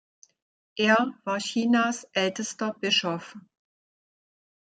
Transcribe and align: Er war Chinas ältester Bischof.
Er 0.77 1.13
war 1.25 1.37
Chinas 1.37 2.05
ältester 2.13 2.73
Bischof. 2.73 3.35